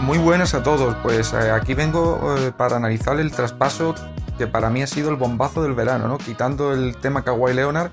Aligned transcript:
Muy 0.00 0.18
buenas 0.18 0.54
a 0.54 0.62
todos, 0.62 0.94
pues 1.02 1.32
eh, 1.32 1.50
aquí 1.50 1.74
vengo 1.74 2.36
eh, 2.36 2.52
para 2.56 2.76
analizar 2.76 3.18
el 3.18 3.32
traspaso 3.32 3.94
que 4.38 4.46
para 4.46 4.70
mí 4.70 4.82
ha 4.82 4.86
sido 4.86 5.10
el 5.10 5.16
bombazo 5.16 5.62
del 5.62 5.74
verano, 5.74 6.06
¿no? 6.06 6.18
Quitando 6.18 6.72
el 6.72 6.96
tema 6.96 7.22
Kawhi 7.22 7.54
Leonard, 7.54 7.90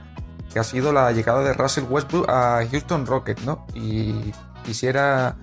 que 0.54 0.60
ha 0.60 0.64
sido 0.64 0.94
la 0.94 1.12
llegada 1.12 1.44
de 1.44 1.54
Russell 1.54 1.86
Westbrook 1.90 2.30
a 2.30 2.64
Houston 2.70 3.08
Rockets, 3.08 3.44
¿no? 3.44 3.66
Y 3.74 4.32
quisiera, 4.64 5.36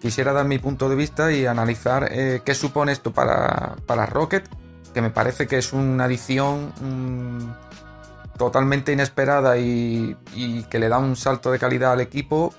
quisiera 0.00 0.32
dar 0.32 0.46
mi 0.46 0.58
punto 0.58 0.88
de 0.88 0.96
vista 0.96 1.32
y 1.32 1.46
analizar 1.46 2.08
eh, 2.10 2.42
qué 2.44 2.54
supone 2.54 2.92
esto 2.92 3.12
para, 3.12 3.76
para 3.86 4.06
Rockets, 4.06 4.48
que 4.94 5.02
me 5.02 5.10
parece 5.10 5.46
que 5.46 5.58
es 5.58 5.72
una 5.72 6.04
adición 6.04 6.72
mm, 6.80 8.36
totalmente 8.38 8.92
inesperada 8.92 9.58
y, 9.58 10.16
y, 10.34 10.62
que 10.64 10.78
le 10.78 10.88
da 10.88 10.98
un 10.98 11.16
salto 11.16 11.50
de 11.50 11.58
calidad 11.58 11.92
al 11.92 12.00
equipo. 12.00 12.54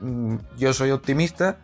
Mm, 0.00 0.36
yo 0.56 0.72
soy 0.72 0.90
optimista 0.90 1.58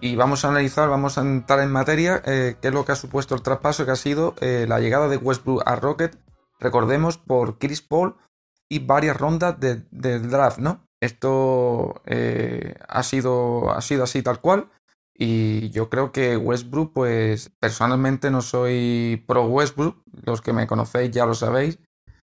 y 0.00 0.16
vamos 0.16 0.44
a 0.44 0.48
analizar, 0.48 0.88
vamos 0.88 1.18
a 1.18 1.20
entrar 1.20 1.60
en 1.60 1.70
materia, 1.70 2.22
eh, 2.24 2.56
qué 2.60 2.68
es 2.68 2.74
lo 2.74 2.84
que 2.84 2.92
ha 2.92 2.96
supuesto 2.96 3.34
el 3.34 3.42
traspaso, 3.42 3.84
que 3.84 3.92
ha 3.92 3.96
sido 3.96 4.34
eh, 4.40 4.64
la 4.68 4.80
llegada 4.80 5.08
de 5.08 5.18
Westbrook 5.18 5.62
a 5.66 5.76
Rocket, 5.76 6.18
recordemos, 6.58 7.18
por 7.18 7.58
Chris 7.58 7.82
Paul 7.82 8.16
y 8.68 8.78
varias 8.78 9.16
rondas 9.16 9.60
del 9.60 9.86
de 9.90 10.18
draft, 10.20 10.58
¿no? 10.58 10.86
Esto 11.00 12.02
eh, 12.06 12.74
ha, 12.88 13.02
sido, 13.02 13.70
ha 13.70 13.80
sido 13.80 14.04
así 14.04 14.22
tal 14.22 14.40
cual. 14.40 14.70
Y 15.14 15.70
yo 15.70 15.90
creo 15.90 16.12
que 16.12 16.36
Westbrook, 16.36 16.92
pues 16.94 17.50
personalmente 17.60 18.30
no 18.30 18.40
soy 18.40 19.22
pro 19.26 19.44
Westbrook, 19.44 20.02
los 20.24 20.40
que 20.40 20.52
me 20.52 20.66
conocéis 20.66 21.10
ya 21.10 21.26
lo 21.26 21.34
sabéis, 21.34 21.78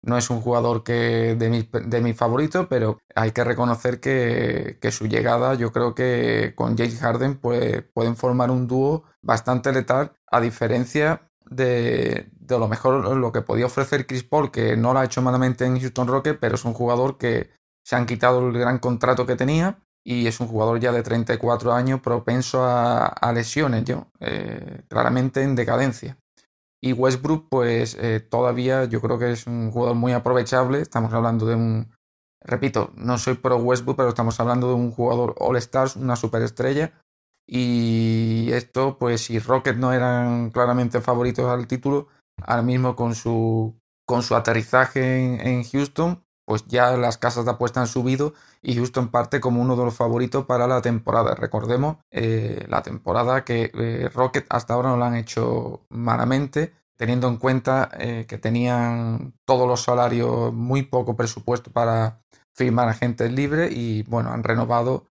no 0.04 0.18
es 0.18 0.28
un 0.28 0.40
jugador 0.40 0.84
que 0.84 1.34
de 1.34 1.48
mis 1.48 1.66
de 1.72 2.00
mi 2.02 2.12
favoritos, 2.12 2.66
pero 2.68 2.98
hay 3.14 3.32
que 3.32 3.42
reconocer 3.42 4.00
que, 4.00 4.78
que, 4.80 4.92
su 4.92 5.06
llegada, 5.06 5.54
yo 5.54 5.72
creo 5.72 5.94
que 5.94 6.52
con 6.54 6.76
James 6.76 7.00
Harden 7.00 7.38
pues, 7.38 7.82
pueden 7.94 8.16
formar 8.16 8.50
un 8.50 8.66
dúo 8.66 9.04
bastante 9.22 9.72
letal, 9.72 10.12
a 10.30 10.40
diferencia 10.42 11.30
de, 11.46 12.28
de, 12.32 12.58
lo 12.58 12.68
mejor 12.68 13.16
lo 13.16 13.32
que 13.32 13.40
podía 13.40 13.66
ofrecer 13.66 14.06
Chris 14.06 14.24
Paul, 14.24 14.50
que 14.50 14.76
no 14.76 14.92
lo 14.92 14.98
ha 14.98 15.04
hecho 15.06 15.22
malamente 15.22 15.64
en 15.64 15.80
Houston 15.80 16.08
Rockets, 16.08 16.38
pero 16.38 16.56
es 16.56 16.64
un 16.66 16.74
jugador 16.74 17.16
que 17.16 17.50
se 17.84 17.96
han 17.96 18.06
quitado 18.06 18.48
el 18.48 18.58
gran 18.58 18.78
contrato 18.78 19.26
que 19.26 19.36
tenía 19.36 19.78
y 20.04 20.26
es 20.26 20.40
un 20.40 20.48
jugador 20.48 20.80
ya 20.80 20.92
de 20.92 21.02
34 21.02 21.72
años 21.72 22.00
propenso 22.00 22.64
a, 22.64 23.06
a 23.06 23.32
lesiones, 23.32 23.84
yo, 23.84 24.08
eh, 24.20 24.82
claramente 24.88 25.42
en 25.42 25.54
decadencia. 25.54 26.18
Y 26.82 26.92
Westbrook, 26.92 27.48
pues 27.48 27.96
eh, 27.98 28.20
todavía 28.20 28.84
yo 28.84 29.00
creo 29.00 29.18
que 29.18 29.32
es 29.32 29.46
un 29.46 29.70
jugador 29.70 29.96
muy 29.96 30.12
aprovechable. 30.12 30.82
Estamos 30.82 31.14
hablando 31.14 31.46
de 31.46 31.54
un, 31.54 31.90
repito, 32.42 32.92
no 32.94 33.16
soy 33.16 33.34
pro 33.34 33.56
Westbrook, 33.56 33.96
pero 33.96 34.10
estamos 34.10 34.38
hablando 34.38 34.68
de 34.68 34.74
un 34.74 34.90
jugador 34.90 35.34
All 35.38 35.56
Stars, 35.56 35.96
una 35.96 36.16
superestrella. 36.16 36.92
Y 37.46 38.50
esto, 38.52 38.98
pues 38.98 39.22
si 39.22 39.38
Rockets 39.38 39.78
no 39.78 39.94
eran 39.94 40.50
claramente 40.50 41.00
favoritos 41.00 41.46
al 41.46 41.66
título, 41.66 42.08
ahora 42.42 42.62
mismo 42.62 42.96
con 42.96 43.14
su, 43.14 43.74
con 44.06 44.22
su 44.22 44.34
aterrizaje 44.34 45.24
en, 45.24 45.40
en 45.40 45.64
Houston, 45.64 46.23
pues 46.44 46.66
ya 46.66 46.96
las 46.96 47.18
casas 47.18 47.44
de 47.44 47.52
apuesta 47.52 47.80
han 47.80 47.86
subido 47.86 48.34
y 48.62 48.76
Houston 48.76 49.08
parte 49.08 49.40
como 49.40 49.62
uno 49.62 49.76
de 49.76 49.84
los 49.84 49.94
favoritos 49.94 50.44
para 50.44 50.66
la 50.66 50.82
temporada. 50.82 51.34
Recordemos 51.34 51.96
eh, 52.10 52.64
la 52.68 52.82
temporada 52.82 53.44
que 53.44 53.70
eh, 53.74 54.10
Rocket 54.12 54.46
hasta 54.50 54.74
ahora 54.74 54.90
no 54.90 54.96
la 54.96 55.06
han 55.06 55.16
hecho 55.16 55.86
malamente, 55.88 56.74
teniendo 56.96 57.28
en 57.28 57.38
cuenta 57.38 57.90
eh, 57.98 58.26
que 58.28 58.38
tenían 58.38 59.34
todos 59.44 59.66
los 59.66 59.82
salarios 59.82 60.52
muy 60.52 60.82
poco 60.82 61.16
presupuesto 61.16 61.72
para 61.72 62.20
firmar 62.52 62.88
agentes 62.88 63.32
libres 63.32 63.72
y 63.74 64.02
bueno, 64.04 64.30
han 64.30 64.44
renovado 64.44 65.06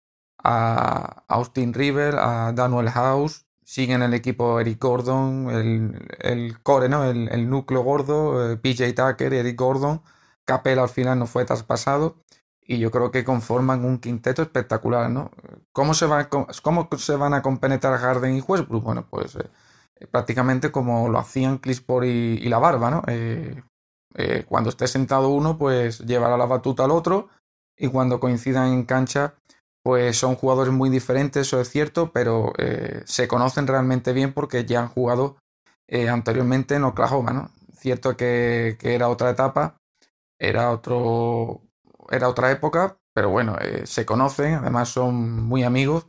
a 0.42 1.24
Austin 1.28 1.74
River, 1.74 2.16
a 2.18 2.52
Daniel 2.52 2.90
House, 2.90 3.44
siguen 3.64 4.02
el 4.02 4.14
equipo 4.14 4.60
Eric 4.60 4.80
Gordon, 4.80 5.50
el, 5.50 6.08
el 6.20 6.62
core, 6.62 6.88
¿no? 6.88 7.04
el, 7.04 7.28
el 7.28 7.50
núcleo 7.50 7.82
gordo, 7.82 8.58
PJ 8.60 8.94
Tucker, 8.94 9.34
Eric 9.34 9.58
Gordon 9.58 10.00
Capel 10.48 10.78
al 10.78 10.88
final 10.88 11.18
no 11.18 11.26
fue 11.26 11.44
traspasado 11.44 12.16
y 12.62 12.78
yo 12.78 12.90
creo 12.90 13.10
que 13.10 13.22
conforman 13.22 13.84
un 13.84 13.98
quinteto 13.98 14.40
espectacular, 14.40 15.10
¿no? 15.10 15.30
¿Cómo 15.72 15.92
se, 15.92 16.06
va, 16.06 16.30
cómo 16.30 16.88
se 16.96 17.16
van 17.16 17.34
a 17.34 17.42
compenetrar 17.42 17.98
Harden 17.98 18.34
y 18.34 18.40
Westbrook? 18.40 18.82
Bueno, 18.82 19.06
pues 19.10 19.36
eh, 19.36 20.06
prácticamente 20.10 20.72
como 20.72 21.10
lo 21.10 21.18
hacían 21.18 21.58
Clisport 21.58 22.06
y, 22.06 22.48
la 22.48 22.58
barba, 22.58 22.90
¿no? 22.90 23.02
Eh, 23.08 23.62
eh, 24.14 24.44
cuando 24.48 24.70
esté 24.70 24.86
sentado 24.86 25.28
uno, 25.28 25.58
pues 25.58 25.98
llevará 26.00 26.38
la 26.38 26.46
batuta 26.46 26.84
al 26.84 26.92
otro 26.92 27.28
y 27.76 27.88
cuando 27.88 28.18
coincidan 28.18 28.72
en 28.72 28.84
cancha, 28.84 29.34
pues 29.82 30.16
son 30.16 30.34
jugadores 30.34 30.72
muy 30.72 30.88
diferentes, 30.88 31.46
eso 31.46 31.60
es 31.60 31.68
cierto, 31.68 32.10
pero 32.10 32.52
se 33.04 33.28
conocen 33.28 33.66
realmente 33.66 34.12
bien 34.12 34.32
porque 34.32 34.64
ya 34.64 34.80
han 34.80 34.88
jugado 34.88 35.36
anteriormente 36.10 36.74
en 36.74 36.84
Oklahoma, 36.84 37.32
¿no? 37.32 37.50
Cierto 37.72 38.16
que 38.16 38.76
era 38.82 39.08
otra 39.08 39.30
etapa, 39.30 39.77
era 40.38 40.70
otro 40.70 41.62
era 42.10 42.28
otra 42.28 42.50
época, 42.50 42.98
pero 43.14 43.30
bueno, 43.30 43.56
eh, 43.60 43.86
se 43.86 44.06
conocen, 44.06 44.54
además 44.54 44.88
son 44.88 45.42
muy 45.44 45.62
amigos 45.62 46.06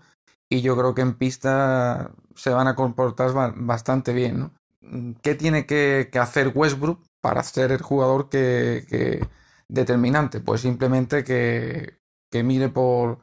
y 0.50 0.62
yo 0.62 0.78
creo 0.78 0.95
que 0.95 1.01
en 1.01 1.16
pista 1.17 2.12
se 2.35 2.51
van 2.51 2.67
a 2.67 2.75
comportar 2.75 3.31
bastante 3.56 4.13
bien. 4.13 4.51
Mm, 4.81 5.13
¿Qué 5.22 5.35
tiene 5.35 5.66
que, 5.66 6.09
hacer 6.19 6.51
Westbrook 6.56 7.01
para 7.22 7.44
ser 7.44 7.72
el 7.72 7.81
jugador 7.81 8.29
que, 8.29 9.28
determinante? 9.67 10.40
Pues 10.40 10.61
simplemente 10.61 11.23
que, 11.23 12.00
que 12.31 12.44
mire 12.44 12.69
por, 12.69 13.19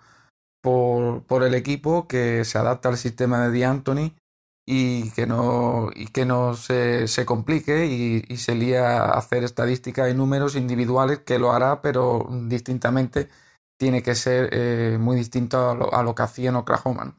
por, 0.62 1.24
por, 1.24 1.42
el 1.44 1.54
equipo, 1.54 2.06
que 2.08 2.44
se 2.44 2.58
adapte 2.58 2.88
al 2.88 2.98
sistema 2.98 3.48
de 3.48 3.58
D'Antoni 3.58 4.14
y 4.66 5.10
que 5.12 5.26
no, 5.26 5.90
y 5.94 6.08
que 6.08 6.26
no 6.26 6.54
se, 6.54 7.06
se 7.06 7.24
complique 7.24 7.86
y, 7.86 8.24
y, 8.28 8.36
se 8.38 8.56
lía 8.56 8.98
a 8.98 9.12
hacer 9.12 9.44
estadísticas 9.44 10.10
y 10.10 10.14
números 10.14 10.56
individuales, 10.56 11.20
que 11.20 11.38
lo 11.38 11.52
hará, 11.52 11.80
pero 11.80 12.28
distintamente 12.48 13.28
tiene 13.78 14.02
que 14.02 14.16
ser 14.16 14.50
eh, 14.52 14.98
muy 14.98 15.16
distinto 15.16 15.70
a 15.70 15.74
lo, 15.74 15.94
a 15.94 16.02
lo, 16.02 16.14
que 16.14 16.22
hacía 16.22 16.48
en 16.48 16.56
Oklahoma. 16.56 17.16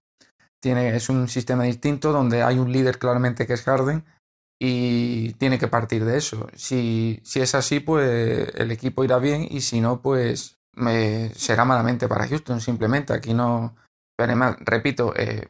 Tiene, 0.61 0.95
es 0.95 1.07
un 1.09 1.29
sistema 1.29 1.63
distinto 1.63 2.11
donde 2.11 2.43
hay 2.43 2.59
un 2.59 2.71
líder 2.71 2.99
claramente 2.99 3.47
que 3.47 3.53
es 3.53 3.63
Harden 3.63 4.03
y 4.59 5.33
tiene 5.33 5.59
que 5.59 5.67
partir 5.67 6.03
de 6.03 6.17
eso. 6.17 6.49
Si, 6.55 7.21
si 7.23 7.39
es 7.39 7.55
así, 7.55 7.79
pues 7.79 8.49
el 8.55 8.71
equipo 8.71 9.03
irá 9.03 9.19
bien 9.19 9.47
y 9.49 9.61
si 9.61 9.79
no, 9.79 10.01
pues 10.01 10.57
será 11.35 11.63
malamente 11.65 12.07
para 12.07 12.27
Houston 12.27 12.59
simplemente. 12.59 13.13
Aquí 13.13 13.33
no... 13.33 13.75
Pero 14.17 14.31
además, 14.31 14.57
repito, 14.61 15.13
eh, 15.15 15.47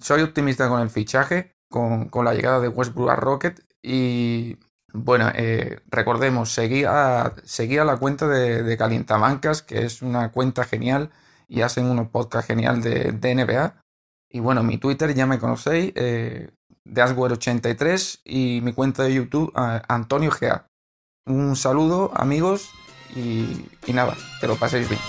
soy 0.00 0.22
optimista 0.22 0.68
con 0.68 0.80
el 0.80 0.90
fichaje, 0.90 1.54
con, 1.68 2.08
con, 2.08 2.24
la 2.24 2.34
llegada 2.34 2.60
de 2.60 2.68
Westbrook 2.68 3.10
a 3.10 3.16
Rocket 3.16 3.60
y 3.82 4.58
bueno, 4.92 5.30
eh, 5.34 5.80
recordemos, 5.88 6.50
seguía, 6.50 7.34
seguía 7.44 7.84
la 7.84 7.96
cuenta 7.96 8.26
de, 8.26 8.62
de 8.62 8.76
Calientabancas, 8.76 9.62
que 9.62 9.84
es 9.84 10.02
una 10.02 10.32
cuenta 10.32 10.64
genial 10.64 11.10
y 11.48 11.62
hacen 11.62 11.86
unos 11.86 12.08
podcasts 12.08 12.48
genial 12.48 12.82
de, 12.82 13.12
de, 13.12 13.34
NBA. 13.34 13.82
Y 14.30 14.40
bueno, 14.40 14.62
mi 14.62 14.78
Twitter 14.78 15.14
ya 15.14 15.26
me 15.26 15.38
conocéis, 15.38 15.92
eh, 15.96 16.50
de 16.84 17.02
Aswer83 17.02 18.20
y 18.24 18.60
mi 18.62 18.72
cuenta 18.72 19.02
de 19.04 19.14
YouTube, 19.14 19.52
Antonio 19.54 20.30
Gea. 20.30 20.66
Un 21.26 21.54
saludo, 21.56 22.10
amigos, 22.14 22.70
y, 23.14 23.66
y 23.86 23.92
nada, 23.92 24.16
que 24.40 24.46
lo 24.46 24.56
paséis 24.56 24.88
bien. 24.88 25.00